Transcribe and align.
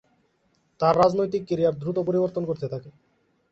তার 0.79 0.95
রাজনৈতিক 0.97 1.41
ক্যারিয়ার 1.45 1.79
দ্রুত 1.81 1.97
পরিবর্তন 2.07 2.43
করতে 2.49 2.67
থাকে। 2.73 2.89